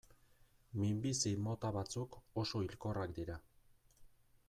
Minbizi 0.83 1.35
mota 1.49 1.71
batzuk 1.77 2.19
oso 2.45 2.65
hilkorrak 2.65 3.15
dira. 3.21 3.41